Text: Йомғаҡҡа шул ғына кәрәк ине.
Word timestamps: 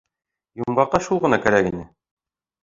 Йомғаҡҡа 0.61 1.01
шул 1.09 1.21
ғына 1.27 1.39
кәрәк 1.45 1.71
ине. 1.73 1.85